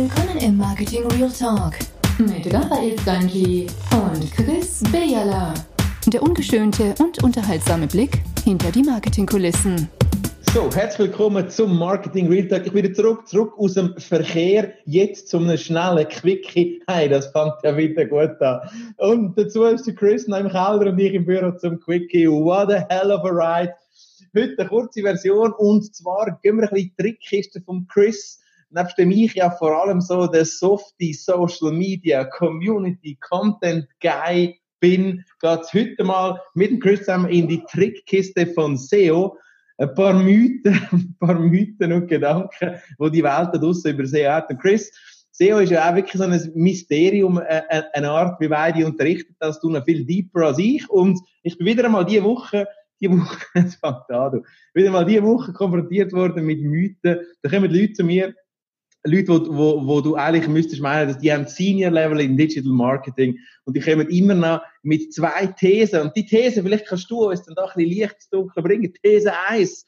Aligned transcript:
Willkommen 0.00 0.38
im 0.38 0.56
Marketing 0.56 1.04
Real 1.08 1.28
Talk 1.28 1.72
mit 2.18 2.54
Raphael 2.54 2.96
Stanji 3.00 3.66
und 3.90 4.30
Chris 4.30 4.80
Bejala. 4.92 5.52
Der 6.06 6.22
ungeschönte 6.22 6.94
und 7.00 7.20
unterhaltsame 7.24 7.88
Blick 7.88 8.22
hinter 8.44 8.70
die 8.70 8.84
Marketingkulissen. 8.84 9.88
So, 10.54 10.70
herzlich 10.72 11.08
willkommen 11.08 11.50
zum 11.50 11.76
Marketing 11.76 12.28
Real 12.28 12.46
Talk. 12.46 12.66
Ich 12.66 12.72
bin 12.72 12.94
zurück, 12.94 13.26
zurück 13.26 13.54
aus 13.58 13.74
dem 13.74 13.92
Verkehr, 13.98 14.72
jetzt 14.84 15.30
zum 15.30 15.56
schnellen 15.56 16.08
Quickie. 16.08 16.80
Hey, 16.86 17.08
das 17.08 17.26
fängt 17.32 17.54
ja 17.64 17.76
wieder 17.76 18.04
gut 18.04 18.40
an. 18.40 18.60
Und 18.98 19.36
dazu 19.36 19.64
ist 19.64 19.88
der 19.88 19.96
Chris 19.96 20.28
noch 20.28 20.38
im 20.38 20.48
Keller 20.48 20.92
und 20.92 20.98
ich 21.00 21.12
im 21.12 21.26
Büro 21.26 21.50
zum 21.58 21.80
Quickie. 21.80 22.28
What 22.28 22.70
a 22.70 22.86
hell 22.88 23.10
of 23.10 23.24
a 23.24 23.30
ride. 23.30 23.74
Heute 24.36 24.54
eine 24.60 24.68
kurze 24.68 25.02
Version 25.02 25.52
und 25.54 25.92
zwar 25.92 26.38
gehen 26.40 26.58
wir 26.58 26.68
ein 26.68 26.70
bisschen 26.70 26.92
die 26.96 27.02
Trickkiste 27.02 27.60
vom 27.62 27.88
Chris 27.88 28.38
nebst 28.70 28.98
dem 28.98 29.10
ich 29.10 29.34
ja 29.34 29.50
vor 29.50 29.82
allem 29.82 30.00
so 30.00 30.26
der 30.26 30.44
softy 30.44 31.12
Social 31.12 31.72
Media 31.72 32.24
Community 32.24 33.18
Content 33.20 33.86
Guy 34.00 34.58
bin, 34.80 35.24
geht's 35.40 35.72
heute 35.74 36.04
mal 36.04 36.40
mit 36.54 36.70
dem 36.70 36.80
Chris 36.80 37.00
zusammen 37.00 37.30
in 37.30 37.48
die 37.48 37.62
Trickkiste 37.70 38.46
von 38.46 38.76
SEO. 38.76 39.36
Ein 39.78 39.94
paar 39.94 40.14
Mythen, 40.14 40.80
ein 40.92 41.16
paar 41.18 41.38
Mythen 41.38 41.92
und 41.92 42.08
Gedanken, 42.08 42.76
wo 42.98 43.08
die 43.08 43.22
Welt 43.22 43.50
da 43.52 43.58
draussen 43.58 43.94
über 43.94 44.06
SEO 44.06 44.30
hat. 44.30 44.50
Und 44.50 44.60
Chris, 44.60 44.90
SEO 45.32 45.58
ist 45.58 45.70
ja 45.70 45.88
auch 45.88 45.94
wirklich 45.94 46.14
so 46.14 46.24
ein 46.24 46.52
Mysterium, 46.54 47.38
äh, 47.38 47.62
äh, 47.68 47.82
eine 47.92 48.10
Art, 48.10 48.40
wie 48.40 48.48
beide 48.48 48.84
unterrichtet, 48.84 49.36
das 49.38 49.62
noch 49.62 49.84
viel 49.84 50.04
deeper 50.04 50.46
als 50.46 50.58
ich. 50.58 50.88
Und 50.90 51.20
ich 51.42 51.56
bin 51.58 51.66
wieder 51.66 51.84
einmal 51.84 52.04
diese 52.04 52.24
Woche 52.24 52.66
die 53.00 53.10
Woche, 53.10 53.46
es 53.54 53.76
fängt 53.76 54.10
an, 54.10 54.32
du, 54.32 54.42
wieder 54.74 54.90
mal 54.90 55.04
diese 55.04 55.22
Woche 55.22 55.52
konfrontiert 55.52 56.12
worden 56.12 56.44
mit 56.44 56.60
Mythen. 56.60 57.20
Da 57.42 57.50
kommen 57.50 57.70
die 57.70 57.80
Leute 57.80 57.92
zu 57.94 58.04
mir, 58.04 58.34
Leute, 59.08 59.28
wo, 59.28 59.56
wo, 59.56 59.86
wo 59.86 60.00
du 60.00 60.14
eigentlich 60.14 60.48
müsstest 60.48 60.82
meinen, 60.82 61.08
dass 61.08 61.18
die 61.18 61.32
haben 61.32 61.46
Senior 61.46 61.90
Level 61.90 62.20
in 62.20 62.36
Digital 62.36 62.72
Marketing 62.72 63.38
und 63.64 63.76
die 63.76 63.80
kommen 63.80 64.08
immer 64.08 64.34
noch 64.34 64.62
mit 64.82 65.12
zwei 65.12 65.46
Thesen. 65.46 66.02
Und 66.02 66.16
die 66.16 66.26
These, 66.26 66.62
vielleicht 66.62 66.86
kannst 66.86 67.10
du 67.10 67.28
uns 67.28 67.44
dann 67.44 67.54
da 67.54 67.64
ein 67.64 67.72
bisschen 67.74 67.90
Licht 67.90 68.14
ins 68.14 68.28
Dunkel 68.30 68.62
bringen. 68.62 68.94
These 69.02 69.32
1. 69.48 69.84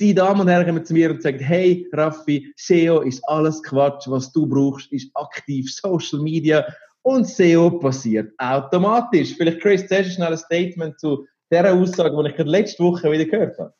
Die 0.00 0.14
Damen 0.14 0.40
und 0.40 0.48
Herren 0.48 0.66
kommen 0.66 0.84
zu 0.84 0.92
mir 0.92 1.10
und 1.10 1.22
sagen, 1.22 1.38
hey, 1.38 1.88
Raffi, 1.92 2.52
SEO 2.56 3.02
ist 3.02 3.22
alles 3.28 3.62
Quatsch. 3.62 4.08
Was 4.08 4.32
du 4.32 4.46
brauchst, 4.46 4.92
ist 4.92 5.10
aktiv 5.14 5.72
Social 5.72 6.20
Media 6.20 6.66
und 7.02 7.28
SEO 7.28 7.78
passiert 7.78 8.32
automatisch. 8.38 9.34
Vielleicht, 9.36 9.60
Chris, 9.60 9.86
zuerst 9.86 10.14
schnell 10.14 10.32
ein 10.32 10.38
Statement 10.38 10.98
zu 10.98 11.26
dieser 11.50 11.72
Aussage, 11.72 12.16
die 12.16 12.30
ich 12.30 12.36
gerade 12.36 12.50
letzte 12.50 12.82
Woche 12.82 13.12
wieder 13.12 13.26
gehört 13.26 13.58
habe. 13.58 13.74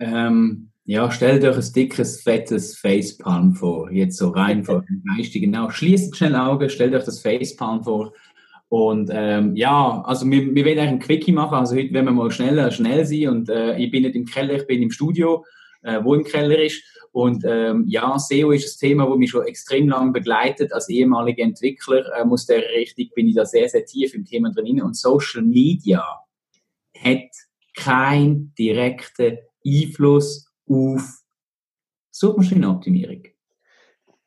Ähm, 0.00 0.70
ja, 0.86 1.10
stellt 1.10 1.44
euch 1.44 1.56
ein 1.56 1.72
dickes, 1.72 2.22
fettes 2.22 2.78
Facepalm 2.78 3.54
vor. 3.54 3.90
Jetzt 3.90 4.18
so 4.18 4.28
rein 4.28 4.64
vor 4.64 4.82
dem 4.82 5.02
Geistigen. 5.16 5.52
Genau. 5.52 5.68
Schließt 5.68 6.16
schnell 6.16 6.36
Augen, 6.36 6.70
stellt 6.70 6.94
euch 6.94 7.04
das 7.04 7.20
Facepalm 7.20 7.82
vor. 7.82 8.12
Und 8.68 9.10
ähm, 9.12 9.56
ja, 9.56 10.02
also 10.06 10.30
wir, 10.30 10.54
wir 10.54 10.64
werden 10.64 10.78
eigentlich 10.78 10.92
ein 10.92 10.98
Quickie 11.00 11.32
machen. 11.32 11.54
Also 11.54 11.76
heute 11.76 11.92
werden 11.92 12.06
wir 12.06 12.12
mal 12.12 12.30
schneller, 12.30 12.70
schnell 12.70 13.04
sein. 13.04 13.28
Und 13.28 13.48
äh, 13.48 13.76
ich 13.78 13.90
bin 13.90 14.04
nicht 14.04 14.14
im 14.14 14.26
Keller, 14.26 14.54
ich 14.54 14.66
bin 14.66 14.80
im 14.80 14.92
Studio, 14.92 15.44
äh, 15.82 16.02
wo 16.04 16.14
im 16.14 16.24
Keller 16.24 16.58
ist. 16.62 16.82
Und 17.10 17.44
ähm, 17.44 17.84
ja, 17.88 18.16
SEO 18.18 18.52
ist 18.52 18.76
ein 18.76 18.88
Thema, 18.88 19.08
das 19.08 19.18
mich 19.18 19.30
schon 19.30 19.44
extrem 19.44 19.88
lange 19.88 20.12
begleitet. 20.12 20.72
Als 20.72 20.88
ehemaliger 20.88 21.42
Entwickler 21.42 22.04
äh, 22.16 22.24
muss 22.24 22.46
der 22.46 22.62
richtig, 22.76 23.12
bin 23.14 23.26
ich 23.26 23.34
da 23.34 23.44
sehr, 23.44 23.68
sehr 23.68 23.84
tief 23.84 24.14
im 24.14 24.24
Thema 24.24 24.52
drin. 24.52 24.80
Und 24.82 24.96
Social 24.96 25.42
Media 25.42 26.04
hat 26.96 27.30
keinen 27.74 28.54
direkten 28.56 29.38
Einfluss 29.66 30.45
auf 30.68 31.22
Suchmaschinenoptimierung? 32.10 33.22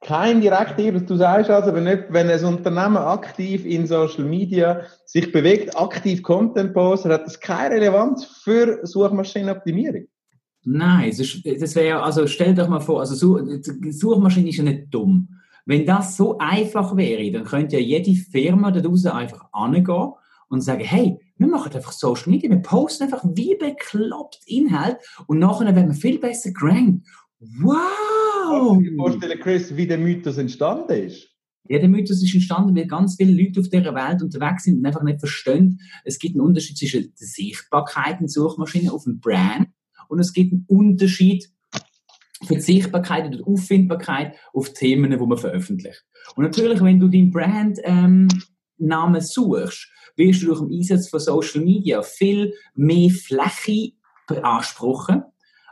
Kein 0.01 0.39
direkter 0.39 0.91
Du 0.91 1.17
sagst 1.17 1.49
also, 1.49 1.73
wenn, 1.73 1.83
nicht, 1.83 2.05
wenn 2.09 2.29
ein 2.29 2.45
Unternehmen 2.45 2.97
aktiv 2.97 3.65
in 3.65 3.85
Social 3.85 4.23
Media 4.23 4.81
sich 5.05 5.31
bewegt, 5.31 5.77
aktiv 5.77 6.23
Content 6.23 6.73
postet, 6.73 7.11
hat 7.11 7.25
das 7.25 7.39
keine 7.39 7.75
Relevanz 7.75 8.23
für 8.25 8.79
Suchmaschinenoptimierung? 8.83 10.07
Nein, 10.63 11.09
das 11.09 11.75
wäre 11.75 12.01
also 12.01 12.27
stell 12.27 12.53
dir 12.53 12.67
mal 12.67 12.79
vor, 12.79 13.01
also 13.01 13.39
Suchmaschine 13.91 14.49
ist 14.49 14.57
ja 14.57 14.63
nicht 14.63 14.93
dumm. 14.93 15.29
Wenn 15.65 15.85
das 15.85 16.17
so 16.17 16.37
einfach 16.37 16.95
wäre, 16.95 17.31
dann 17.31 17.43
könnte 17.43 17.77
ja 17.77 17.81
jede 17.81 18.15
Firma 18.15 18.71
da 18.71 18.79
draußen 18.79 19.11
einfach 19.11 19.49
angehen 19.51 20.13
und 20.49 20.61
sagen, 20.61 20.83
hey, 20.83 21.19
wir 21.39 21.47
machen 21.47 21.73
einfach 21.73 21.93
Social 21.93 22.29
Media, 22.29 22.49
wir 22.49 22.61
posten 22.61 23.03
einfach 23.03 23.23
wie 23.33 23.55
bekloppt 23.55 24.41
Inhalt 24.45 24.97
und 25.27 25.39
nachher 25.39 25.73
werden 25.75 25.87
wir 25.87 25.95
viel 25.95 26.19
besser 26.19 26.51
gerankt. 26.51 27.07
Wow! 27.39 28.77
Ich 28.81 28.85
kann 28.85 28.95
mir 28.95 28.95
vorstellen, 28.97 29.39
Chris, 29.39 29.75
wie 29.75 29.87
der 29.87 29.97
Mythos 29.97 30.37
entstanden 30.37 30.91
ist. 31.07 31.29
Ja, 31.69 31.79
der 31.79 31.87
Mythos 31.87 32.21
ist 32.21 32.33
entstanden, 32.33 32.75
weil 32.75 32.87
ganz 32.87 33.15
viele 33.15 33.31
Leute 33.31 33.61
auf 33.61 33.69
dieser 33.69 33.93
Welt 33.93 34.21
unterwegs 34.21 34.63
sind 34.63 34.79
und 34.79 34.85
einfach 34.85 35.03
nicht 35.03 35.19
verstehen, 35.19 35.79
es 36.03 36.19
gibt 36.19 36.35
einen 36.35 36.45
Unterschied 36.45 36.77
zwischen 36.77 37.13
der 37.19 37.27
Sichtbarkeit 37.27 38.19
in 38.19 38.27
Suchmaschinen 38.27 38.89
auf 38.89 39.03
dem 39.03 39.19
Brand 39.19 39.69
und 40.09 40.19
es 40.19 40.33
gibt 40.33 40.51
einen 40.51 40.65
Unterschied 40.67 41.49
für 42.45 42.55
die 42.55 42.61
Sichtbarkeit 42.61 43.25
und 43.25 43.35
die 43.35 43.43
Auffindbarkeit 43.43 44.33
auf 44.53 44.73
Themen, 44.73 45.11
die 45.11 45.17
man 45.17 45.37
veröffentlicht. 45.37 46.03
Und 46.35 46.43
natürlich, 46.43 46.81
wenn 46.81 46.99
du 46.99 47.07
deinen 47.07 47.31
Brandnamen 47.31 48.27
ähm, 48.31 48.43
suchst, 49.21 49.89
wirst 50.15 50.41
du 50.41 50.47
durch 50.47 50.59
den 50.59 50.71
Einsatz 50.71 51.09
von 51.09 51.19
Social 51.19 51.63
Media 51.63 52.01
viel 52.01 52.53
mehr 52.75 53.09
Fläche 53.09 53.93
beanspruchen, 54.27 55.23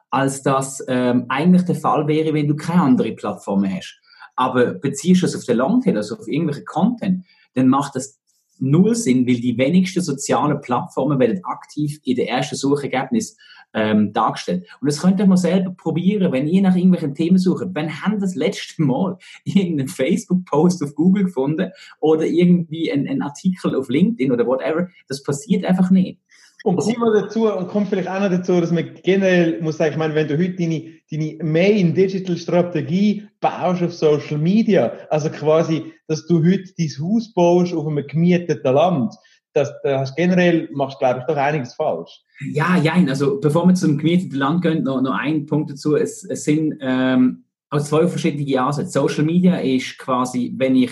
als 0.09 0.41
das 0.41 0.83
ähm, 0.87 1.25
eigentlich 1.29 1.63
der 1.63 1.75
Fall 1.75 2.07
wäre, 2.07 2.33
wenn 2.33 2.47
du 2.47 2.55
keine 2.55 2.83
andere 2.83 3.11
Plattform 3.13 3.65
hast. 3.65 3.99
Aber 4.35 4.73
beziehst 4.73 5.21
du 5.21 5.25
es 5.25 5.35
auf 5.35 5.43
den 5.45 5.57
Longtail, 5.57 5.97
also 5.97 6.17
auf 6.17 6.27
irgendwelche 6.27 6.63
Content, 6.63 7.25
dann 7.55 7.67
macht 7.67 7.95
das 7.95 8.16
null 8.59 8.95
Sinn, 8.95 9.27
weil 9.27 9.39
die 9.39 9.57
wenigsten 9.57 10.01
sozialen 10.01 10.61
Plattformen 10.61 11.19
werden 11.19 11.43
aktiv 11.43 11.99
in 12.03 12.15
der 12.15 12.29
ersten 12.29 12.55
Suchergebnis 12.55 13.37
ähm, 13.73 14.13
dargestellt. 14.13 14.65
Und 14.81 14.89
das 14.89 15.01
könnt 15.01 15.19
ihr 15.19 15.25
mal 15.25 15.37
selber 15.37 15.71
probieren, 15.71 16.31
wenn 16.31 16.47
ihr 16.47 16.61
nach 16.61 16.75
irgendwelchen 16.75 17.13
Themen 17.13 17.37
sucht. 17.37 17.67
Wann 17.73 18.01
haben 18.01 18.19
das 18.19 18.35
letzte 18.35 18.81
Mal 18.81 19.17
irgendeinen 19.43 19.87
Facebook-Post 19.87 20.83
auf 20.83 20.95
Google 20.95 21.25
gefunden 21.25 21.71
oder 21.99 22.25
irgendwie 22.25 22.91
einen 22.91 23.21
Artikel 23.21 23.75
auf 23.75 23.89
LinkedIn 23.89 24.31
oder 24.31 24.47
whatever? 24.47 24.87
Das 25.07 25.21
passiert 25.23 25.65
einfach 25.65 25.91
nicht. 25.91 26.19
Und 26.63 26.77
kommt 26.77 26.97
mal 26.97 27.21
dazu, 27.21 27.51
und 27.53 27.67
kommt 27.67 27.89
vielleicht 27.89 28.09
auch 28.09 28.19
noch 28.19 28.29
dazu, 28.29 28.59
dass 28.59 28.71
man 28.71 28.89
generell 29.03 29.61
muss 29.61 29.77
sagen, 29.77 29.91
ich 29.91 29.97
meine, 29.97 30.15
wenn 30.15 30.27
du 30.27 30.37
heute 30.37 30.55
deine, 30.55 30.91
deine 31.11 31.37
Main 31.43 31.93
Digital 31.93 32.35
Strategie 32.35 33.27
baust 33.39 33.83
auf 33.83 33.93
Social 33.93 34.37
Media, 34.37 34.91
also 35.09 35.29
quasi, 35.29 35.93
dass 36.07 36.25
du 36.25 36.43
heute 36.43 36.73
dein 36.77 36.89
Haus 36.99 37.31
baust 37.33 37.73
auf 37.73 37.87
einem 37.87 38.05
gemieteten 38.07 38.73
Land, 38.73 39.13
das, 39.53 39.71
das 39.83 40.15
generell 40.15 40.69
machst, 40.73 40.99
glaube 40.99 41.19
ich, 41.19 41.25
doch 41.25 41.37
einiges 41.37 41.73
falsch. 41.73 42.21
Ja, 42.51 42.77
ja, 42.77 42.93
also 43.07 43.39
bevor 43.39 43.67
wir 43.67 43.73
zum 43.75 43.97
gemieteten 43.97 44.37
Land 44.37 44.61
gehen, 44.61 44.83
noch, 44.83 45.01
noch 45.01 45.17
ein 45.17 45.45
Punkt 45.45 45.71
dazu. 45.71 45.95
Es, 45.95 46.23
es 46.23 46.43
sind 46.43 46.77
ähm, 46.81 47.43
aus 47.69 47.89
zwei 47.89 48.07
verschiedene 48.07 48.61
Ansätze. 48.61 48.91
Social 48.91 49.23
Media 49.23 49.57
ist 49.57 49.97
quasi, 49.97 50.53
wenn 50.57 50.75
ich 50.75 50.91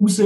raus 0.00 0.20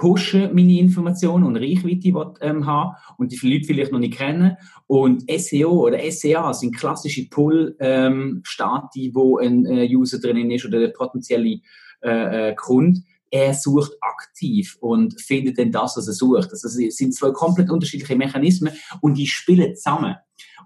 pushe 0.00 0.50
meine 0.52 0.78
Informationen 0.78 1.44
und 1.44 1.56
Reichweite 1.56 2.14
will, 2.14 2.32
ähm, 2.40 2.64
haben 2.64 2.96
und 3.18 3.32
die 3.32 3.46
Leute 3.46 3.66
vielleicht 3.66 3.92
noch 3.92 3.98
nicht 3.98 4.16
kennen. 4.16 4.56
Und 4.86 5.24
SEO 5.30 5.86
oder 5.86 5.98
SEA 6.10 6.54
sind 6.54 6.74
klassische 6.74 7.28
Pull-Stati, 7.28 9.06
ähm, 9.06 9.14
wo 9.14 9.36
ein 9.36 9.66
äh, 9.66 9.86
User 9.94 10.18
drinnen 10.18 10.50
ist 10.50 10.64
oder 10.64 10.80
der 10.80 10.88
potenzielle 10.88 11.60
äh, 12.02 12.50
äh, 12.50 12.54
Kunde 12.54 13.02
er 13.32 13.54
sucht 13.54 13.92
aktiv 14.00 14.76
und 14.80 15.20
findet 15.20 15.56
dann 15.56 15.70
das, 15.70 15.96
was 15.96 16.08
er 16.08 16.14
sucht. 16.14 16.50
Also 16.50 16.66
es 16.66 16.96
sind 16.96 17.14
zwei 17.14 17.30
komplett 17.30 17.70
unterschiedliche 17.70 18.16
Mechanismen 18.16 18.72
und 19.00 19.16
die 19.16 19.28
spielen 19.28 19.76
zusammen. 19.76 20.16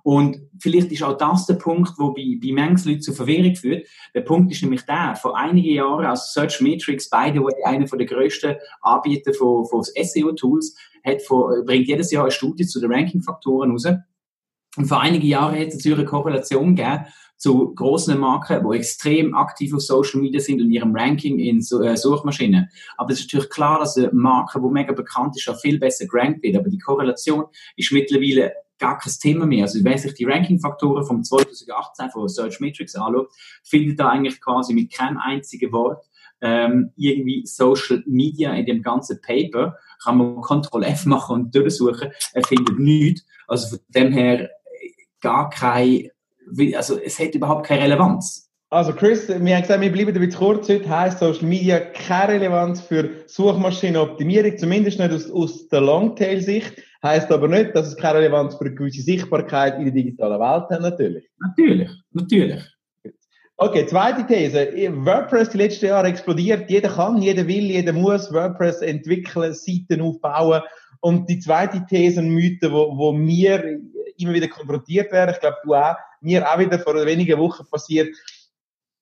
Und 0.04 0.36
vielleicht 0.60 0.92
ist 0.92 1.02
auch 1.02 1.16
das 1.16 1.46
der 1.46 1.54
Punkt, 1.54 1.94
wo 1.96 2.12
bei, 2.12 2.38
bei 2.40 2.52
manchen 2.52 2.90
Leuten 2.90 3.00
zu 3.00 3.14
Verwirrung 3.14 3.56
führt. 3.56 3.86
Der 4.14 4.20
Punkt 4.20 4.52
ist 4.52 4.62
nämlich 4.62 4.82
der, 4.82 5.16
vor 5.16 5.36
einigen 5.36 5.74
Jahren, 5.74 6.04
also 6.04 6.24
Search 6.26 6.60
Matrix, 6.60 7.08
by 7.08 7.32
the 7.32 7.40
way, 7.40 7.54
einer 7.64 7.86
der 7.86 8.06
grössten 8.06 8.54
Anbieter 8.82 9.32
von, 9.32 9.64
von 9.64 9.82
SEO-Tools, 9.82 10.76
bringt 11.64 11.88
jedes 11.88 12.10
Jahr 12.10 12.24
eine 12.24 12.30
Studie 12.30 12.66
zu 12.66 12.80
den 12.80 12.92
Ranking-Faktoren 12.92 13.70
raus. 13.70 13.86
Und 14.76 14.86
vor 14.86 15.00
einigen 15.00 15.26
Jahren 15.26 15.58
hat 15.58 15.68
es 15.68 15.76
natürlich 15.76 16.00
eine 16.00 16.06
Korrelation 16.06 16.76
gegeben 16.76 17.06
zu 17.36 17.74
großen 17.74 18.18
Marken, 18.18 18.62
die 18.68 18.76
extrem 18.76 19.34
aktiv 19.34 19.74
auf 19.74 19.80
Social 19.80 20.20
Media 20.20 20.40
sind 20.40 20.60
und 20.60 20.70
ihrem 20.70 20.94
Ranking 20.94 21.38
in 21.38 21.58
äh, 21.58 21.96
Suchmaschinen. 21.96 22.68
Aber 22.96 23.12
es 23.12 23.20
ist 23.20 23.26
natürlich 23.26 23.50
klar, 23.50 23.80
dass 23.80 23.96
eine 23.96 24.10
Marke, 24.12 24.60
die 24.60 24.68
mega 24.68 24.92
bekannt 24.92 25.36
ist, 25.36 25.48
auch 25.48 25.60
viel 25.60 25.78
besser 25.78 26.06
gerankt 26.06 26.42
wird. 26.42 26.56
Aber 26.56 26.68
die 26.68 26.78
Korrelation 26.78 27.44
ist 27.76 27.92
mittlerweile 27.92 28.52
gar 28.78 28.98
kein 28.98 29.12
Thema 29.20 29.46
mehr. 29.46 29.64
Also 29.64 29.82
wenn 29.84 29.98
sich 29.98 30.14
die 30.14 30.24
Ranking-Faktoren 30.24 31.06
vom 31.06 31.22
2018 31.22 32.10
von 32.10 32.28
Search 32.28 32.60
Matrix 32.60 32.94
anschaut, 32.94 33.28
findet 33.62 34.00
da 34.00 34.08
eigentlich 34.08 34.40
quasi 34.40 34.74
mit 34.74 34.92
keinem 34.92 35.18
einzigen 35.18 35.72
Wort 35.72 36.04
ähm, 36.40 36.92
irgendwie 36.96 37.46
Social 37.46 38.02
Media 38.06 38.52
in 38.54 38.66
dem 38.66 38.82
ganzen 38.82 39.20
Paper. 39.20 39.76
Kann 40.02 40.18
man 40.18 40.42
Ctrl 40.42 40.84
F 40.84 41.06
machen 41.06 41.34
und 41.34 41.54
durchsuchen, 41.54 42.12
er 42.32 42.42
findet 42.44 42.78
nichts. 42.78 43.24
Also 43.46 43.76
von 43.76 43.78
dem 43.88 44.12
her 44.12 44.50
gar 45.20 45.48
kein, 45.48 46.10
also 46.74 46.98
es 46.98 47.18
hat 47.18 47.34
überhaupt 47.34 47.66
keine 47.66 47.84
Relevanz. 47.84 48.43
Also 48.74 48.92
Chris, 48.92 49.28
wir 49.28 49.54
haben 49.54 49.62
gesagt, 49.62 49.80
wir 49.80 49.92
bleiben 49.92 50.12
bisschen 50.12 50.32
kurz. 50.32 50.68
Heute 50.68 50.88
heisst 50.88 51.20
Social 51.20 51.46
Media 51.46 51.78
keine 51.78 52.32
Relevanz 52.32 52.80
für 52.80 53.08
Suchmaschinenoptimierung, 53.26 54.58
zumindest 54.58 54.98
nicht 54.98 55.12
aus, 55.12 55.30
aus 55.30 55.68
der 55.68 55.80
Longtail-Sicht. 55.80 56.82
Heißt 57.00 57.30
aber 57.30 57.46
nicht, 57.46 57.76
dass 57.76 57.86
es 57.86 57.96
keine 57.96 58.18
Relevanz 58.18 58.56
für 58.56 58.64
eine 58.64 58.74
gewisse 58.74 59.02
Sichtbarkeit 59.02 59.78
in 59.78 59.84
der 59.84 59.94
digitalen 59.94 60.40
Welt 60.40 60.68
hat, 60.70 60.80
natürlich. 60.80 61.30
Natürlich, 61.38 61.88
natürlich. 62.10 62.64
Okay, 63.58 63.86
zweite 63.86 64.26
These. 64.26 64.72
WordPress 65.06 65.50
die 65.50 65.58
letzten 65.58 65.86
Jahre 65.86 66.08
explodiert. 66.08 66.68
Jeder 66.68 66.88
kann, 66.88 67.22
jeder 67.22 67.46
will, 67.46 67.70
jeder 67.70 67.92
muss 67.92 68.32
WordPress 68.32 68.82
entwickeln, 68.82 69.54
Seiten 69.54 70.00
aufbauen. 70.00 70.62
Und 70.98 71.30
die 71.30 71.38
zweite 71.38 71.86
These, 71.88 72.22
ein 72.22 72.30
Mythe, 72.30 72.72
wo, 72.72 72.98
wo 72.98 73.12
mir 73.12 73.78
immer 74.18 74.32
wieder 74.32 74.48
konfrontiert 74.48 75.12
werden, 75.12 75.32
ich 75.32 75.40
glaube, 75.40 75.58
du 75.62 75.74
auch, 75.74 75.94
mir 76.20 76.48
auch 76.48 76.58
wieder 76.58 76.78
vor 76.80 76.94
wenigen 77.06 77.38
Wochen 77.38 77.64
passiert. 77.70 78.08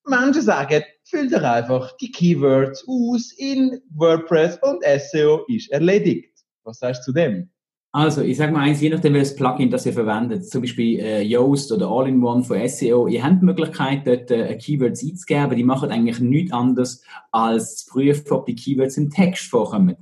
Menschen 0.07 0.41
sagen, 0.41 0.83
füll 1.03 1.29
doch 1.29 1.43
einfach 1.43 1.95
die 1.97 2.11
Keywords 2.11 2.85
aus 2.87 3.31
in 3.37 3.81
WordPress 3.95 4.59
und 4.61 4.83
SEO 4.83 5.45
ist 5.47 5.71
erledigt. 5.71 6.29
Was 6.63 6.79
sagst 6.79 7.01
du 7.07 7.11
zu 7.11 7.13
dem? 7.13 7.49
Also, 7.95 8.21
ich 8.23 8.37
sage 8.37 8.51
mal 8.51 8.61
eins, 8.61 8.81
je 8.81 8.89
nachdem, 8.89 9.13
welches 9.13 9.35
Plugin 9.35 9.69
das 9.69 9.85
ihr 9.85 9.93
verwendet, 9.93 10.49
zum 10.49 10.61
Beispiel 10.61 10.99
äh, 10.99 11.21
Yoast 11.21 11.71
oder 11.71 11.87
All-in-One 11.87 12.43
von 12.43 12.67
SEO, 12.67 13.07
ihr 13.07 13.23
habt 13.23 13.41
die 13.41 13.45
Möglichkeit, 13.45 14.07
dort 14.07 14.31
äh, 14.31 14.57
Keywords 14.57 15.03
einzugeben, 15.03 15.55
die 15.55 15.63
machen 15.63 15.91
eigentlich 15.91 16.19
nichts 16.19 16.51
anderes, 16.53 17.03
als 17.31 17.77
zu 17.77 17.91
prüfen, 17.91 18.31
ob 18.31 18.47
die 18.47 18.55
Keywords 18.55 18.97
im 18.97 19.11
Text 19.11 19.47
vorkommen. 19.47 19.95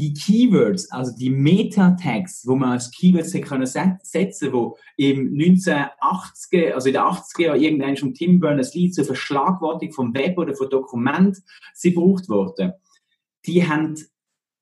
Die 0.00 0.14
Keywords, 0.14 0.90
also 0.90 1.14
die 1.14 1.28
Meta-Tags, 1.28 2.46
wo 2.46 2.56
man 2.56 2.70
als 2.70 2.90
Keywords 2.90 3.32
können 3.42 3.66
setzen 3.66 4.52
wo 4.52 4.78
im 4.96 5.34
1980er, 5.34 6.70
also 6.72 6.88
in 6.88 6.94
den 6.94 7.02
80er 7.02 7.42
Jahren 7.42 7.60
irgendein 7.60 7.96
von 7.98 8.14
Tim 8.14 8.40
Berners-Lee 8.40 8.92
zur 8.92 9.04
Verschlagwortung 9.04 9.92
vom 9.92 10.14
Web 10.14 10.38
oder 10.38 10.54
von 10.54 10.70
Dokument 10.70 11.36
sie 11.74 11.92
gebraucht 11.92 12.30
wurden, 12.30 12.72
die 13.44 13.68
haben 13.68 13.94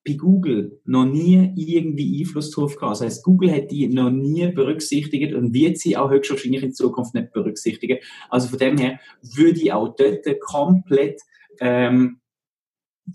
bei 0.04 0.14
Google 0.14 0.80
noch 0.84 1.04
nie 1.04 1.52
irgendwie 1.54 2.20
Einfluss 2.20 2.50
drauf 2.50 2.74
gehabt. 2.74 2.92
Das 2.92 3.00
heißt, 3.02 3.24
Google 3.24 3.52
hat 3.52 3.70
die 3.70 3.86
noch 3.86 4.10
nie 4.10 4.48
berücksichtigt 4.48 5.34
und 5.34 5.54
wird 5.54 5.78
sie 5.78 5.96
auch 5.96 6.10
höchstwahrscheinlich 6.10 6.64
in 6.64 6.74
Zukunft 6.74 7.14
nicht 7.14 7.32
berücksichtigen. 7.32 7.98
Also 8.28 8.48
von 8.48 8.58
dem 8.58 8.76
her 8.76 8.98
würde 9.22 9.60
ich 9.60 9.72
auch 9.72 9.94
dort 9.94 10.24
komplett 10.40 11.20
ähm, 11.60 12.20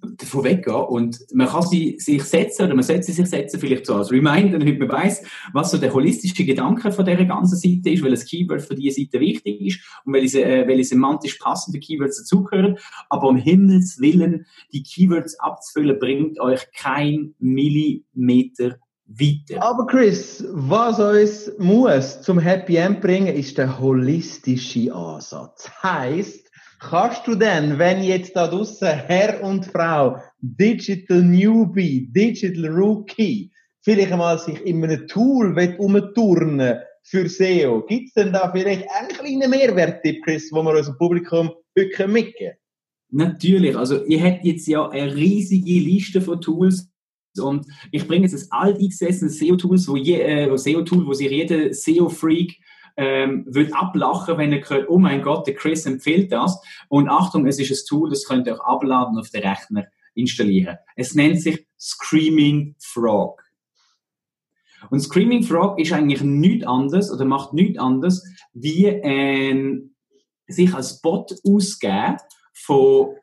davon 0.01 0.43
und 0.87 1.19
man 1.33 1.47
kann 1.47 1.63
sie 1.63 1.97
sich 1.99 2.23
setzen 2.23 2.65
oder 2.65 2.75
man 2.75 2.83
sollte 2.83 3.03
sie 3.03 3.11
sich 3.11 3.27
setzen, 3.27 3.59
vielleicht 3.59 3.85
so 3.85 3.95
als 3.95 4.11
Reminder, 4.11 4.59
damit 4.59 4.79
man 4.79 4.89
weiß, 4.89 5.23
was 5.53 5.71
so 5.71 5.77
der 5.77 5.93
holistische 5.93 6.45
Gedanke 6.45 6.91
von 6.91 7.05
dieser 7.05 7.25
ganzen 7.25 7.57
Seite 7.57 7.89
ist, 7.89 8.03
welches 8.03 8.25
Keyword 8.25 8.61
für 8.61 8.75
diese 8.75 9.01
Seite 9.01 9.19
wichtig 9.19 9.61
ist 9.61 9.79
und 10.05 10.13
welche, 10.13 10.43
äh, 10.43 10.67
welche 10.67 10.83
semantisch 10.85 11.37
passende 11.37 11.79
Keywords 11.79 12.17
dazugehören. 12.17 12.77
Aber 13.09 13.27
um 13.27 13.37
Himmels 13.37 13.99
Willen, 13.99 14.45
die 14.71 14.83
Keywords 14.83 15.39
abzufüllen, 15.39 15.99
bringt 15.99 16.39
euch 16.39 16.61
kein 16.75 17.35
Millimeter 17.39 18.77
weiter. 19.05 19.61
Aber 19.61 19.85
Chris, 19.87 20.45
was 20.51 20.99
uns 20.99 21.51
muss 21.59 22.21
zum 22.21 22.39
Happy 22.39 22.77
End 22.77 23.01
bringen, 23.01 23.35
ist 23.35 23.57
der 23.57 23.79
holistische 23.79 24.93
Ansatz. 24.93 25.69
Heißt, 25.81 26.42
Kannst 26.89 27.25
du 27.27 27.35
denn, 27.35 27.79
wenn 27.79 28.03
jetzt 28.03 28.35
da 28.35 28.45
draussen 28.45 28.89
Herr 28.89 29.41
und 29.41 29.65
Frau, 29.65 30.17
Digital 30.41 31.21
Newbie, 31.21 32.09
Digital 32.11 32.67
Rookie, 32.67 33.49
vielleicht 33.81 34.11
einmal 34.11 34.37
sich 34.37 34.59
in 34.65 34.83
einem 34.83 35.07
Tool 35.07 35.57
umturnen 35.77 36.79
für 37.03 37.29
SEO, 37.29 37.83
gibt 37.83 38.09
es 38.09 38.13
denn 38.15 38.33
da 38.33 38.51
vielleicht 38.51 38.85
einen 38.91 39.07
kleinen 39.07 39.49
Mehrwerttipp, 39.49 40.23
Chris, 40.25 40.51
wo 40.51 40.61
wir 40.61 40.75
unserem 40.75 40.97
Publikum 40.97 41.51
heute 41.77 42.07
mitgeben 42.07 42.57
Natürlich, 43.11 43.77
also 43.77 44.03
ihr 44.03 44.21
habt 44.21 44.43
jetzt 44.43 44.67
ja 44.67 44.89
eine 44.89 45.15
riesige 45.15 45.79
Liste 45.79 46.19
von 46.19 46.41
Tools 46.41 46.91
und 47.39 47.65
ich 47.91 48.05
bringe 48.07 48.27
jetzt 48.27 48.51
ein 48.51 48.67
alteingesessenes 48.67 49.39
SEO-Tools, 49.39 49.87
wo, 49.87 49.95
je, 49.95 50.19
äh, 50.19 50.57
SEO-Tool, 50.57 51.05
wo 51.05 51.13
sich 51.13 51.31
jeder 51.31 51.73
SEO-Freak 51.73 52.57
ähm, 52.95 53.45
würde 53.47 53.75
ablachen, 53.75 54.37
wenn 54.37 54.53
er 54.53 54.67
hört, 54.69 54.89
oh 54.89 54.99
mein 54.99 55.21
Gott, 55.21 55.47
der 55.47 55.55
Chris 55.55 55.85
empfiehlt 55.85 56.31
das. 56.31 56.61
Und 56.89 57.09
Achtung, 57.09 57.45
es 57.47 57.59
ist 57.59 57.71
ein 57.71 57.87
Tool, 57.87 58.09
das 58.09 58.25
könnt 58.25 58.47
ihr 58.47 58.55
auch 58.55 58.65
abladen 58.65 59.17
auf 59.17 59.29
den 59.29 59.43
Rechner 59.43 59.85
installieren. 60.13 60.77
Es 60.95 61.15
nennt 61.15 61.41
sich 61.41 61.65
Screaming 61.79 62.75
Frog. 62.79 63.41
Und 64.89 64.99
Screaming 64.99 65.43
Frog 65.43 65.79
ist 65.79 65.93
eigentlich 65.93 66.21
nichts 66.21 66.65
anderes 66.65 67.11
oder 67.11 67.25
macht 67.25 67.53
nichts 67.53 67.79
anderes, 67.79 68.23
wie 68.53 68.85
ähm, 68.85 69.95
sich 70.47 70.73
als 70.73 71.01
Bot 71.01 71.33
ausgeben 71.45 72.17
von 72.53 73.15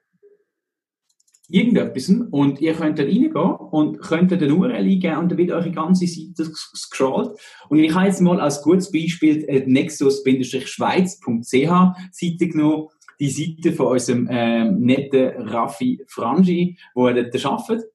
irgendetwas 1.51 2.11
und 2.31 2.61
ihr 2.61 2.75
könnt 2.75 2.99
da 2.99 3.03
reingehen 3.03 3.35
und 3.35 4.01
könnt 4.01 4.31
den 4.31 4.53
URL 4.53 4.73
eingeben 4.73 5.19
und 5.19 5.31
dann 5.31 5.39
wird 5.39 5.51
eure 5.51 5.71
ganze 5.71 6.07
Seite 6.07 6.51
scrollt. 6.55 7.39
Und 7.69 7.79
ich 7.79 7.95
habe 7.95 8.07
jetzt 8.07 8.21
mal 8.21 8.41
als 8.41 8.63
gutes 8.63 8.91
Beispiel 8.91 9.47
die 9.47 9.71
nexus-schweiz.ch 9.71 11.73
Seite 12.13 12.49
genommen, 12.49 12.89
die 13.19 13.31
Seite 13.31 13.73
von 13.75 13.89
unserem 13.89 14.29
ähm, 14.31 14.81
netten 14.81 15.49
Raffi 15.49 16.03
Frangi, 16.07 16.79
wo 16.95 17.09
er 17.09 17.23
dort 17.23 17.45
arbeitet. 17.45 17.87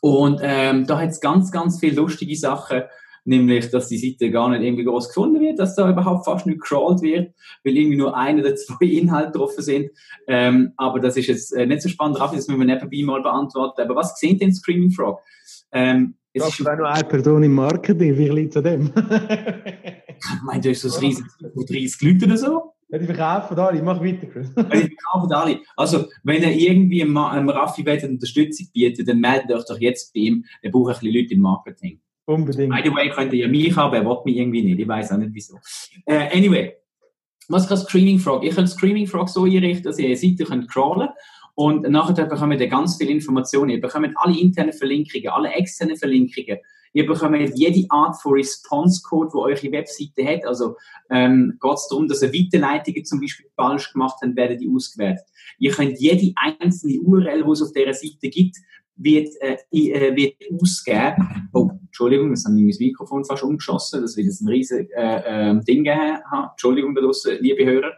Und 0.00 0.40
ähm, 0.42 0.86
da 0.86 1.00
hat 1.00 1.10
es 1.10 1.20
ganz, 1.20 1.52
ganz 1.52 1.78
viele 1.78 1.96
lustige 1.96 2.36
Sachen 2.36 2.82
nämlich, 3.24 3.70
dass 3.70 3.88
die 3.88 3.98
Seite 3.98 4.30
gar 4.30 4.48
nicht 4.50 4.62
irgendwie 4.62 4.84
groß 4.84 5.08
gefunden 5.08 5.40
wird, 5.40 5.58
dass 5.58 5.76
da 5.76 5.88
überhaupt 5.88 6.24
fast 6.24 6.46
nicht 6.46 6.60
crawled 6.60 7.02
wird, 7.02 7.34
weil 7.64 7.76
irgendwie 7.76 7.96
nur 7.96 8.16
ein 8.16 8.40
oder 8.40 8.54
zwei 8.56 8.86
Inhalte 8.86 9.38
drauf 9.38 9.52
sind. 9.56 9.90
Ähm, 10.26 10.72
aber 10.76 11.00
das 11.00 11.16
ist 11.16 11.26
jetzt 11.26 11.52
äh, 11.52 11.66
nicht 11.66 11.82
so 11.82 11.88
spannend, 11.88 12.20
Raffi, 12.20 12.36
das 12.36 12.48
müssen 12.48 12.60
wir 12.60 12.66
nebenbei 12.66 13.02
mal 13.04 13.22
beantworten. 13.22 13.80
Aber 13.82 13.96
was 13.96 14.18
sehen 14.18 14.38
denn 14.38 14.54
Screaming 14.54 14.90
Frog? 14.90 15.20
Ähm, 15.72 16.16
es 16.34 16.42
das 16.42 16.58
ist 16.58 16.60
nur 16.60 16.88
eine 16.88 17.04
Person 17.04 17.42
im 17.42 17.54
Marketing, 17.54 18.16
wie 18.16 18.28
liegt 18.28 18.50
es 18.52 18.56
an 18.56 18.64
dem? 18.64 18.86
ich 18.86 20.42
meine, 20.44 20.60
du 20.62 20.70
hast 20.70 20.80
so 20.80 20.96
ein 20.96 21.04
riesiges 21.04 21.98
30 21.98 22.02
Leute 22.02 22.24
oder 22.26 22.36
so? 22.38 22.72
Ja, 22.88 22.98
die 22.98 23.06
verkaufen 23.06 23.58
alle, 23.58 23.82
mach 23.82 24.02
weiter, 24.02 24.26
Chris. 24.26 24.48
die 24.54 24.62
verkaufen 24.62 25.32
alle. 25.32 25.60
Also, 25.76 26.06
wenn 26.24 26.42
ihr 26.42 26.50
irgendwie 26.50 27.02
einem, 27.02 27.16
einem 27.16 27.48
Raffi 27.48 27.82
Unterstützung 27.82 28.66
bietet, 28.72 29.08
dann 29.08 29.18
meldet 29.18 29.50
euch 29.50 29.64
doch 29.66 29.78
jetzt 29.78 30.12
bei 30.12 30.20
ihm. 30.20 30.44
Er 30.60 30.70
braucht 30.70 30.94
ein 30.94 31.00
bisschen 31.00 31.14
Leute 31.14 31.34
im 31.34 31.40
Marketing. 31.40 32.00
Unbedingt. 32.32 32.74
By 32.74 32.82
the 32.84 32.94
way, 32.94 33.10
könnte 33.10 33.36
ja 33.36 33.48
mich 33.48 33.76
haben, 33.76 33.94
er 33.94 34.04
will 34.04 34.18
mich 34.24 34.36
irgendwie 34.36 34.62
nicht. 34.62 34.78
Ich 34.78 34.88
weiß 34.88 35.12
auch 35.12 35.18
nicht 35.18 35.30
wieso. 35.32 35.56
Uh, 36.08 36.28
anyway, 36.32 36.74
was 37.48 37.68
kann 37.68 37.78
Screaming 37.78 38.18
Frog? 38.18 38.44
Ich 38.44 38.54
kann 38.54 38.66
Screaming 38.66 39.06
Frog 39.06 39.28
so 39.28 39.44
einrichten, 39.44 39.84
dass 39.84 39.98
ihr 39.98 40.06
eine 40.06 40.16
Seite 40.16 40.44
könnt 40.44 40.70
crawlen 40.70 41.08
und 41.54 41.82
nachher 41.90 42.26
bekommt 42.26 42.60
ihr 42.60 42.68
ganz 42.68 42.96
viele 42.96 43.10
Informationen. 43.10 43.70
Ihr 43.70 43.80
bekommt 43.80 44.12
alle 44.16 44.38
internen 44.38 44.72
Verlinkungen, 44.72 45.28
alle 45.28 45.50
externen 45.50 45.96
Verlinkungen. 45.96 46.58
Ihr 46.94 47.06
bekommt 47.06 47.56
jede 47.56 47.86
Art 47.90 48.20
von 48.20 48.34
Response-Code, 48.34 49.30
die 49.32 49.38
eure 49.38 49.72
Webseite 49.72 50.26
hat. 50.26 50.44
Also 50.46 50.76
ähm, 51.10 51.58
geht 51.60 51.74
es 51.74 51.88
darum, 51.88 52.06
dass 52.06 52.22
ihr 52.22 52.32
Weiterleitungen 52.32 53.04
zum 53.04 53.20
Beispiel 53.20 53.46
falsch 53.56 53.92
gemacht 53.92 54.16
habt, 54.22 54.36
werden 54.36 54.58
die 54.58 54.68
ausgewertet. 54.68 55.24
Ihr 55.58 55.72
könnt 55.72 55.98
jede 55.98 56.32
einzelne 56.36 57.00
URL, 57.00 57.44
die 57.44 57.50
es 57.50 57.62
auf 57.62 57.72
dieser 57.72 57.94
Seite 57.94 58.28
gibt, 58.28 58.56
wird, 58.96 59.28
äh, 59.40 59.56
äh, 59.70 60.16
wird 60.16 60.34
ausgeben. 60.60 61.48
Entschuldigung, 61.92 62.30
das 62.30 62.46
haben 62.46 62.54
mein 62.54 62.74
Mikrofon 62.78 63.22
fast 63.22 63.42
umgeschossen, 63.42 64.00
das 64.00 64.16
wird 64.16 64.24
jetzt 64.24 64.40
ein 64.40 64.48
riesiges 64.48 64.88
äh, 64.96 65.50
äh, 65.50 65.60
Ding 65.60 65.86
haben. 65.86 66.48
Entschuldigung 66.52 66.94
da 66.94 67.02
draussen, 67.02 67.36
liebe 67.40 67.66
Hörer. 67.66 67.92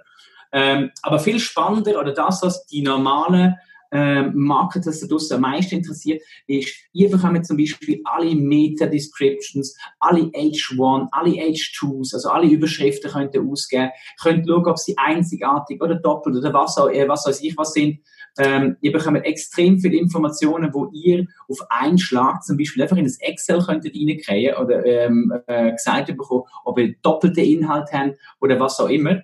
Ähm, 0.51 0.91
aber 1.03 1.21
viel 1.21 1.39
spannender, 1.39 2.01
oder 2.01 2.13
das, 2.13 2.43
was 2.43 2.67
die 2.67 2.83
normalen 2.83 3.55
ähm, 3.93 4.33
Marketers 4.35 4.99
da 4.99 5.07
draussen 5.07 5.35
am 5.35 5.43
meisten 5.43 5.77
interessiert, 5.77 6.23
ist, 6.49 6.75
ihr 6.93 7.09
bekommt 7.09 7.47
zum 7.47 7.57
Beispiel 7.57 8.01
alle 8.03 8.35
Meta-Descriptions, 8.35 9.77
alle 10.01 10.23
H1, 10.23 11.07
alle 11.13 11.31
H2s, 11.31 12.15
also 12.15 12.31
alle 12.31 12.49
Überschriften 12.49 13.13
könnt 13.13 13.35
ihr 13.37 13.45
ausgeben, 13.45 13.91
könnt 14.21 14.49
schauen, 14.49 14.67
ob 14.67 14.79
sie 14.79 14.99
einzigartig 14.99 15.81
oder 15.81 15.95
doppelt 15.95 16.35
oder 16.35 16.53
was, 16.53 16.77
auch, 16.79 16.91
äh, 16.91 17.07
was 17.09 17.27
weiß 17.27 17.41
ich 17.43 17.57
was 17.57 17.73
sind. 17.73 18.01
Ähm, 18.39 18.77
ihr 18.81 18.93
bekommt 18.93 19.25
extrem 19.25 19.79
viele 19.79 19.97
Informationen, 19.97 20.73
wo 20.73 20.91
ihr 20.93 21.27
auf 21.49 21.59
einen 21.71 21.99
Schlag 21.99 22.43
zum 22.43 22.57
Beispiel 22.57 22.83
einfach 22.83 22.97
in 22.97 23.05
das 23.05 23.21
Excel 23.21 23.61
könntet 23.61 23.95
reinkriegen 23.95 24.57
oder 24.57 24.85
ähm, 24.85 25.33
äh, 25.47 25.73
gesagt 25.73 26.09
bekommen, 26.09 26.45
ob 26.65 26.79
ihr 26.79 26.95
doppelte 27.03 27.41
Inhalt 27.41 27.93
habt 27.93 28.19
oder 28.41 28.59
was 28.59 28.81
auch 28.81 28.89
immer. 28.89 29.23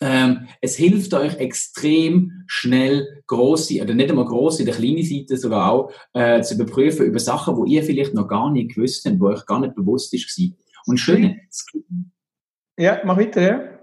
Ähm, 0.00 0.48
es 0.60 0.76
hilft 0.76 1.14
euch 1.14 1.36
extrem 1.38 2.44
schnell 2.46 3.22
große, 3.26 3.80
oder 3.80 3.94
nicht 3.94 4.10
einmal 4.10 4.24
große, 4.24 4.64
der 4.64 4.74
kleine 4.74 5.02
Seite 5.02 5.36
sogar 5.36 5.70
auch, 5.70 5.92
äh, 6.12 6.42
zu 6.42 6.54
überprüfen 6.54 7.06
über 7.06 7.20
Sachen, 7.20 7.56
wo 7.56 7.64
ihr 7.64 7.82
vielleicht 7.82 8.14
noch 8.14 8.28
gar 8.28 8.50
nicht 8.50 8.74
gewusst 8.74 9.06
habt, 9.06 9.20
wo 9.20 9.28
euch 9.28 9.46
gar 9.46 9.60
nicht 9.60 9.74
bewusst 9.74 10.12
ist. 10.12 10.40
Und 10.86 10.98
schön. 10.98 11.40
Ja, 12.76 13.00
mach 13.04 13.16
weiter, 13.16 13.40
ja. 13.40 13.73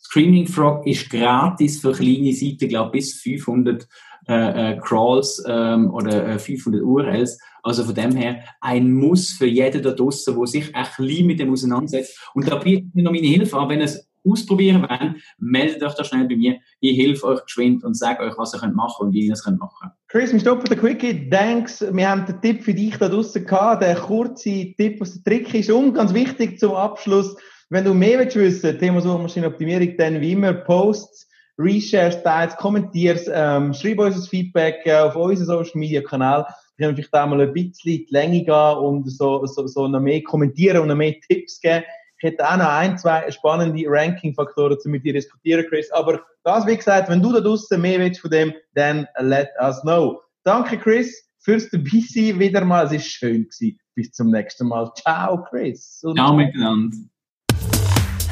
Screaming 0.00 0.46
Frog 0.46 0.86
ist 0.86 1.10
gratis 1.10 1.80
für 1.80 1.92
kleine 1.92 2.32
Seiten, 2.32 2.68
glaube 2.68 2.92
bis 2.92 3.14
500 3.20 3.86
äh, 4.28 4.72
äh, 4.72 4.80
Crawls 4.80 5.42
ähm, 5.46 5.90
oder 5.90 6.26
äh, 6.26 6.38
500 6.38 6.82
URLs. 6.82 7.38
Also 7.62 7.84
von 7.84 7.94
dem 7.94 8.12
her 8.12 8.42
ein 8.60 8.92
Muss 8.92 9.30
für 9.32 9.46
jeden 9.46 9.82
da 9.82 9.90
draussen, 9.90 10.36
der 10.36 10.46
sich 10.46 10.74
ein 10.74 10.86
bisschen 10.96 11.26
mit 11.26 11.40
dem 11.40 11.52
auseinandersetzt. 11.52 12.18
Und 12.34 12.48
da 12.48 12.56
bietet 12.56 12.94
mir 12.94 13.02
noch 13.02 13.12
meine 13.12 13.26
Hilfe 13.26 13.58
an, 13.58 13.68
wenn 13.68 13.80
es 13.80 14.08
ausprobieren 14.28 14.82
wollt, 14.82 15.16
meldet 15.38 15.82
euch 15.82 15.94
da 15.94 16.04
schnell 16.04 16.26
bei 16.28 16.36
mir. 16.36 16.58
Ich 16.80 16.98
helfe 16.98 17.26
euch 17.26 17.44
geschwind 17.44 17.84
und 17.84 17.96
sage 17.96 18.22
euch, 18.22 18.36
was 18.36 18.54
ihr 18.54 18.60
könnt 18.60 18.76
machen 18.76 19.06
und 19.06 19.12
wie 19.12 19.26
ihr 19.26 19.32
es 19.32 19.44
könnt 19.44 19.58
machen. 19.58 19.90
Chris, 20.08 20.32
wir 20.32 20.40
stoppen 20.40 20.64
den 20.64 20.78
Quickie. 20.78 21.30
Thanks. 21.30 21.80
Wir 21.92 22.10
haben 22.10 22.26
den 22.26 22.40
Tipp 22.40 22.62
für 22.62 22.74
dich 22.74 22.96
da 22.96 23.08
draussen 23.08 23.46
gehabt. 23.46 23.82
Der 23.82 23.96
kurze 23.96 24.74
Tipp 24.76 25.00
aus 25.00 25.14
der 25.14 25.22
Trick 25.24 25.54
ist 25.54 25.70
und 25.70 25.94
ganz 25.94 26.14
wichtig 26.14 26.58
zum 26.58 26.72
Abschluss. 26.72 27.36
Wenn 27.70 27.84
du 27.84 27.92
mehr 27.92 28.18
willst 28.18 28.36
wissen, 28.36 28.78
Thema 28.78 29.00
Suchmaschinenoptimierung, 29.00 29.96
dann 29.96 30.20
wie 30.20 30.32
immer 30.32 30.54
Posts, 30.54 31.28
Reshares, 31.58 32.14
Styles, 32.14 32.56
kommentierst, 32.56 33.28
ähm, 33.32 33.74
schreib 33.74 33.98
uns 33.98 34.14
das 34.14 34.28
Feedback 34.28 34.80
äh, 34.84 34.94
auf 34.94 35.16
unseren 35.16 35.46
Social 35.46 35.78
Media 35.78 36.00
Kanal. 36.00 36.46
Wir 36.76 36.86
können 36.86 36.96
vielleicht 36.96 37.12
da 37.12 37.26
mal 37.26 37.40
ein 37.40 37.52
bisschen 37.52 38.06
die 38.06 38.06
Länge 38.10 38.44
gehen 38.44 38.76
und 38.78 39.10
so, 39.10 39.44
so, 39.44 39.66
so 39.66 39.88
noch 39.88 40.00
mehr 40.00 40.22
kommentieren 40.22 40.78
und 40.78 40.88
noch 40.88 40.94
mehr 40.94 41.16
Tipps 41.28 41.60
geben. 41.60 41.84
Ich 42.20 42.30
hätte 42.30 42.48
auch 42.48 42.56
noch 42.56 42.68
ein, 42.68 42.96
zwei 42.96 43.30
spannende 43.30 43.84
Ranking-Faktoren 43.86 44.78
zu 44.80 44.88
mit 44.88 45.04
dir 45.04 45.12
diskutieren, 45.12 45.64
Chris. 45.68 45.90
Aber 45.92 46.20
das, 46.44 46.66
wie 46.66 46.76
gesagt, 46.76 47.08
wenn 47.08 47.22
du 47.22 47.32
da 47.32 47.40
draußen 47.40 47.80
mehr 47.80 47.98
willst 47.98 48.20
von 48.20 48.30
dem, 48.30 48.54
dann 48.74 49.06
let 49.18 49.50
us 49.60 49.80
know. 49.82 50.20
Danke, 50.44 50.78
Chris, 50.78 51.28
fürs 51.38 51.68
Dabeisein 51.70 52.38
wieder 52.38 52.64
mal. 52.64 52.86
Es 52.86 52.92
war 52.92 52.98
schön 52.98 53.44
gewesen. 53.44 53.78
Bis 53.94 54.12
zum 54.12 54.30
nächsten 54.30 54.68
Mal. 54.68 54.90
Ciao, 54.94 55.42
Chris. 55.44 56.00
Und 56.04 56.16
Ciao 56.16 56.34
miteinander. 56.34 56.96